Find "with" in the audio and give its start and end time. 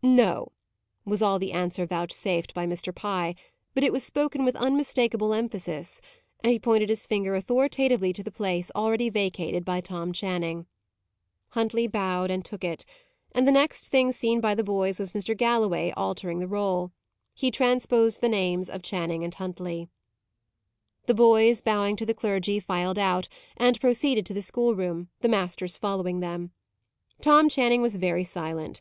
4.42-4.56